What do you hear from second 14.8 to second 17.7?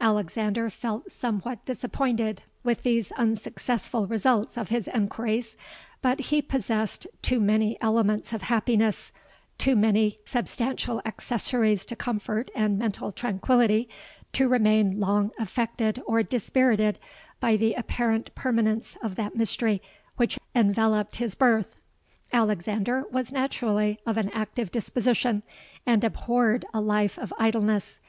long affected or dispirited by